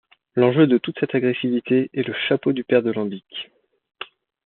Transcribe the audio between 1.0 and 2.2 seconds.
agressivité est le